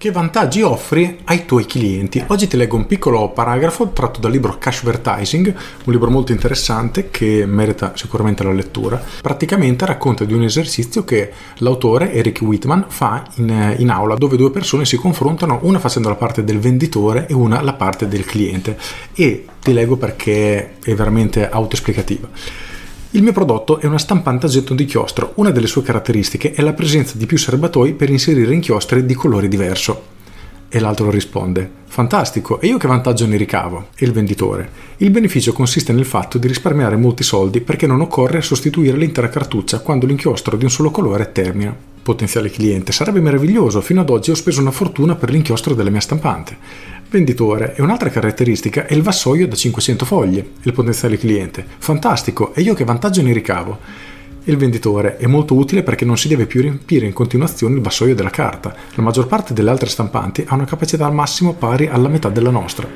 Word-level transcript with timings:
Che 0.00 0.10
vantaggi 0.10 0.62
offri 0.62 1.18
ai 1.24 1.44
tuoi 1.44 1.66
clienti? 1.66 2.24
Oggi 2.28 2.48
ti 2.48 2.56
leggo 2.56 2.74
un 2.74 2.86
piccolo 2.86 3.28
paragrafo 3.32 3.90
tratto 3.90 4.18
dal 4.18 4.30
libro 4.30 4.56
Cashvertising, 4.56 5.54
un 5.84 5.92
libro 5.92 6.08
molto 6.08 6.32
interessante 6.32 7.10
che 7.10 7.44
merita 7.44 7.92
sicuramente 7.96 8.42
la 8.42 8.52
lettura. 8.52 8.98
Praticamente 9.20 9.84
racconta 9.84 10.24
di 10.24 10.32
un 10.32 10.42
esercizio 10.42 11.04
che 11.04 11.30
l'autore 11.56 12.14
Eric 12.14 12.40
Whitman 12.40 12.86
fa 12.88 13.24
in, 13.34 13.74
in 13.76 13.90
aula, 13.90 14.14
dove 14.14 14.38
due 14.38 14.50
persone 14.50 14.86
si 14.86 14.96
confrontano, 14.96 15.58
una 15.64 15.78
facendo 15.78 16.08
la 16.08 16.14
parte 16.14 16.44
del 16.44 16.60
venditore 16.60 17.26
e 17.26 17.34
una 17.34 17.60
la 17.60 17.74
parte 17.74 18.08
del 18.08 18.24
cliente. 18.24 18.78
E 19.12 19.44
ti 19.60 19.74
leggo 19.74 19.98
perché 19.98 20.78
è 20.82 20.94
veramente 20.94 21.46
autoesplicativa. 21.46 22.26
Il 23.12 23.24
mio 23.24 23.32
prodotto 23.32 23.80
è 23.80 23.86
una 23.86 23.98
stampante 23.98 24.46
a 24.46 24.48
getto 24.48 24.72
di 24.72 24.84
inchiostro. 24.84 25.32
Una 25.34 25.50
delle 25.50 25.66
sue 25.66 25.82
caratteristiche 25.82 26.52
è 26.52 26.62
la 26.62 26.74
presenza 26.74 27.18
di 27.18 27.26
più 27.26 27.38
serbatoi 27.38 27.94
per 27.94 28.08
inserire 28.08 28.54
inchiostri 28.54 29.04
di 29.04 29.14
colore 29.14 29.48
diverso. 29.48 30.18
E 30.68 30.78
l'altro 30.78 31.10
risponde: 31.10 31.68
Fantastico, 31.86 32.60
e 32.60 32.68
io 32.68 32.78
che 32.78 32.86
vantaggio 32.86 33.26
ne 33.26 33.36
ricavo? 33.36 33.88
E 33.96 34.04
il 34.04 34.12
venditore: 34.12 34.70
Il 34.98 35.10
beneficio 35.10 35.52
consiste 35.52 35.92
nel 35.92 36.04
fatto 36.04 36.38
di 36.38 36.46
risparmiare 36.46 36.94
molti 36.94 37.24
soldi 37.24 37.60
perché 37.60 37.88
non 37.88 38.00
occorre 38.00 38.42
sostituire 38.42 38.96
l'intera 38.96 39.28
cartuccia 39.28 39.80
quando 39.80 40.06
l'inchiostro 40.06 40.56
di 40.56 40.62
un 40.62 40.70
solo 40.70 40.92
colore 40.92 41.32
termina. 41.32 41.76
Potenziale 42.02 42.48
cliente: 42.48 42.92
Sarebbe 42.92 43.18
meraviglioso, 43.18 43.80
fino 43.80 44.02
ad 44.02 44.10
oggi 44.10 44.30
ho 44.30 44.36
speso 44.36 44.60
una 44.60 44.70
fortuna 44.70 45.16
per 45.16 45.30
l'inchiostro 45.30 45.74
della 45.74 45.90
mia 45.90 45.98
stampante. 45.98 46.56
Venditore 47.12 47.74
e 47.74 47.82
un'altra 47.82 48.08
caratteristica 48.08 48.86
è 48.86 48.94
il 48.94 49.02
vassoio 49.02 49.48
da 49.48 49.56
500 49.56 50.04
foglie, 50.04 50.50
il 50.62 50.72
potenziale 50.72 51.18
cliente. 51.18 51.66
Fantastico, 51.78 52.54
e 52.54 52.60
io 52.60 52.72
che 52.74 52.84
vantaggio 52.84 53.20
ne 53.20 53.32
ricavo? 53.32 53.78
Il 54.44 54.56
venditore 54.56 55.16
è 55.16 55.26
molto 55.26 55.56
utile 55.56 55.82
perché 55.82 56.04
non 56.04 56.16
si 56.16 56.28
deve 56.28 56.46
più 56.46 56.60
riempire 56.60 57.06
in 57.06 57.12
continuazione 57.12 57.74
il 57.74 57.80
vassoio 57.80 58.14
della 58.14 58.30
carta. 58.30 58.72
La 58.94 59.02
maggior 59.02 59.26
parte 59.26 59.52
delle 59.52 59.70
altre 59.70 59.88
stampanti 59.88 60.44
ha 60.46 60.54
una 60.54 60.66
capacità 60.66 61.04
al 61.04 61.12
massimo 61.12 61.54
pari 61.54 61.88
alla 61.88 62.06
metà 62.06 62.28
della 62.28 62.50
nostra. 62.50 62.86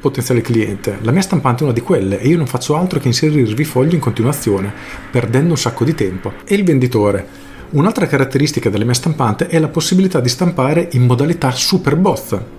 Potenziale 0.00 0.40
cliente, 0.40 0.98
la 1.02 1.12
mia 1.12 1.22
stampante 1.22 1.60
è 1.60 1.64
una 1.66 1.72
di 1.72 1.80
quelle 1.80 2.18
e 2.18 2.26
io 2.26 2.38
non 2.38 2.46
faccio 2.48 2.74
altro 2.74 2.98
che 2.98 3.06
inserirvi 3.06 3.62
fogli 3.62 3.94
in 3.94 4.00
continuazione, 4.00 4.72
perdendo 5.12 5.50
un 5.50 5.58
sacco 5.58 5.84
di 5.84 5.94
tempo. 5.94 6.32
E 6.44 6.56
il 6.56 6.64
venditore, 6.64 7.24
un'altra 7.70 8.08
caratteristica 8.08 8.68
della 8.68 8.84
mia 8.84 8.94
stampante 8.94 9.46
è 9.46 9.60
la 9.60 9.68
possibilità 9.68 10.18
di 10.18 10.28
stampare 10.28 10.88
in 10.92 11.06
modalità 11.06 11.52
super 11.52 11.94
bozza, 11.94 12.57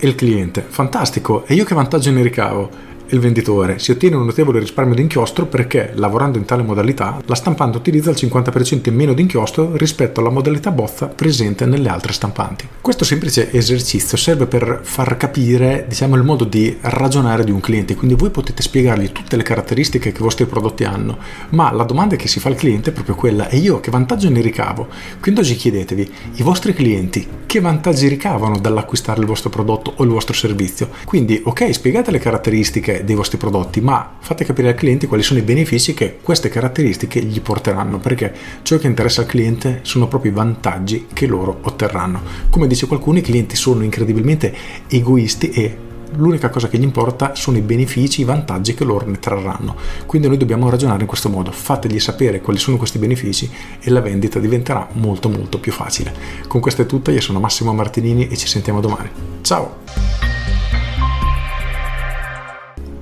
e 0.00 0.08
il 0.08 0.14
cliente. 0.14 0.64
Fantastico, 0.66 1.44
e 1.46 1.54
io 1.54 1.64
che 1.64 1.74
vantaggio 1.74 2.10
ne 2.10 2.22
ricavo? 2.22 2.88
il 3.10 3.20
venditore. 3.20 3.78
Si 3.78 3.90
ottiene 3.90 4.16
un 4.16 4.24
notevole 4.24 4.58
risparmio 4.58 4.94
di 4.94 5.02
inchiostro 5.02 5.46
perché, 5.46 5.92
lavorando 5.94 6.38
in 6.38 6.44
tale 6.44 6.62
modalità, 6.62 7.20
la 7.26 7.34
stampante 7.34 7.78
utilizza 7.78 8.10
il 8.10 8.16
50% 8.18 8.88
in 8.88 8.94
meno 8.94 9.12
di 9.12 9.22
inchiostro 9.22 9.76
rispetto 9.76 10.20
alla 10.20 10.30
modalità 10.30 10.70
bozza 10.70 11.06
presente 11.06 11.66
nelle 11.66 11.88
altre 11.88 12.12
stampanti. 12.12 12.68
Questo 12.80 13.04
semplice 13.04 13.50
esercizio 13.52 14.16
serve 14.16 14.46
per 14.46 14.80
far 14.82 15.16
capire 15.16 15.86
diciamo, 15.88 16.16
il 16.16 16.22
modo 16.22 16.44
di 16.44 16.76
ragionare 16.80 17.44
di 17.44 17.50
un 17.50 17.60
cliente, 17.60 17.94
quindi 17.94 18.16
voi 18.16 18.30
potete 18.30 18.62
spiegargli 18.62 19.12
tutte 19.12 19.36
le 19.36 19.42
caratteristiche 19.42 20.12
che 20.12 20.18
i 20.18 20.22
vostri 20.22 20.46
prodotti 20.46 20.84
hanno, 20.84 21.18
ma 21.50 21.72
la 21.72 21.84
domanda 21.84 22.16
che 22.16 22.28
si 22.28 22.40
fa 22.40 22.48
al 22.48 22.54
cliente 22.54 22.90
è 22.90 22.92
proprio 22.92 23.14
quella, 23.14 23.48
e 23.48 23.56
io 23.56 23.80
che 23.80 23.90
vantaggio 23.90 24.30
ne 24.30 24.40
ricavo? 24.40 24.88
Quindi 25.20 25.40
oggi 25.40 25.56
chiedetevi, 25.56 26.12
i 26.34 26.42
vostri 26.42 26.72
clienti 26.74 27.26
che 27.50 27.58
vantaggi 27.58 28.06
ricavano 28.06 28.60
dall'acquistare 28.60 29.18
il 29.18 29.26
vostro 29.26 29.50
prodotto 29.50 29.92
o 29.96 30.04
il 30.04 30.10
vostro 30.10 30.34
servizio? 30.34 30.88
Quindi, 31.04 31.42
ok, 31.44 31.74
spiegate 31.74 32.12
le 32.12 32.20
caratteristiche 32.20 33.02
dei 33.04 33.16
vostri 33.16 33.38
prodotti, 33.38 33.80
ma 33.80 34.18
fate 34.20 34.44
capire 34.44 34.68
al 34.68 34.76
cliente 34.76 35.08
quali 35.08 35.24
sono 35.24 35.40
i 35.40 35.42
benefici 35.42 35.92
che 35.92 36.18
queste 36.22 36.48
caratteristiche 36.48 37.20
gli 37.20 37.40
porteranno, 37.40 37.98
perché 37.98 38.32
ciò 38.62 38.78
che 38.78 38.86
interessa 38.86 39.22
al 39.22 39.26
cliente 39.26 39.80
sono 39.82 40.06
proprio 40.06 40.30
i 40.30 40.34
vantaggi 40.36 41.08
che 41.12 41.26
loro 41.26 41.58
otterranno. 41.62 42.22
Come 42.50 42.68
dice 42.68 42.86
qualcuno, 42.86 43.18
i 43.18 43.22
clienti 43.22 43.56
sono 43.56 43.82
incredibilmente 43.82 44.54
egoisti 44.86 45.50
e 45.50 45.76
l'unica 46.14 46.48
cosa 46.48 46.68
che 46.68 46.78
gli 46.78 46.82
importa 46.82 47.34
sono 47.34 47.56
i 47.56 47.60
benefici, 47.60 48.22
i 48.22 48.24
vantaggi 48.24 48.74
che 48.74 48.84
loro 48.84 49.06
ne 49.06 49.18
trarranno. 49.18 49.76
Quindi 50.06 50.28
noi 50.28 50.36
dobbiamo 50.36 50.68
ragionare 50.68 51.02
in 51.02 51.06
questo 51.06 51.28
modo, 51.28 51.50
fategli 51.50 51.98
sapere 51.98 52.40
quali 52.40 52.58
sono 52.58 52.76
questi 52.76 52.98
benefici 52.98 53.50
e 53.80 53.90
la 53.90 54.00
vendita 54.00 54.38
diventerà 54.38 54.88
molto 54.92 55.28
molto 55.28 55.58
più 55.58 55.72
facile. 55.72 56.12
Con 56.46 56.60
questo 56.60 56.82
è 56.82 56.86
tutto, 56.86 57.10
io 57.10 57.20
sono 57.20 57.40
Massimo 57.40 57.72
Martinini 57.72 58.28
e 58.28 58.36
ci 58.36 58.46
sentiamo 58.46 58.80
domani. 58.80 59.10
Ciao! 59.42 59.78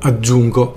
aggiungo 0.01 0.77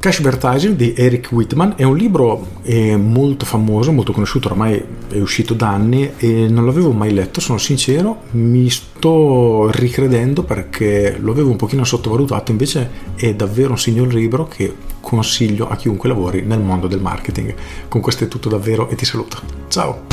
Cashvertising 0.00 0.76
di 0.76 0.94
Eric 0.96 1.28
Whitman 1.30 1.74
è 1.76 1.82
un 1.82 1.94
libro 1.94 2.52
eh, 2.62 2.96
molto 2.96 3.44
famoso, 3.44 3.92
molto 3.92 4.12
conosciuto, 4.12 4.48
ormai 4.48 4.82
è 5.10 5.20
uscito 5.20 5.52
da 5.52 5.68
anni 5.68 6.12
e 6.16 6.48
non 6.48 6.64
l'avevo 6.64 6.92
mai 6.92 7.12
letto, 7.12 7.38
sono 7.42 7.58
sincero, 7.58 8.22
mi 8.30 8.70
sto 8.70 9.70
ricredendo 9.70 10.42
perché 10.42 11.18
lo 11.20 11.32
avevo 11.32 11.50
un 11.50 11.56
pochino 11.56 11.84
sottovalutato, 11.84 12.50
invece 12.50 12.90
è 13.14 13.34
davvero 13.34 13.72
un 13.72 13.78
signor 13.78 14.14
libro 14.14 14.48
che 14.48 14.74
consiglio 15.02 15.68
a 15.68 15.76
chiunque 15.76 16.08
lavori 16.08 16.40
nel 16.46 16.60
mondo 16.60 16.86
del 16.86 17.00
marketing. 17.00 17.54
Con 17.88 18.00
questo 18.00 18.24
è 18.24 18.28
tutto 18.28 18.48
davvero 18.48 18.88
e 18.88 18.94
ti 18.94 19.04
saluto. 19.04 19.38
Ciao! 19.68 20.09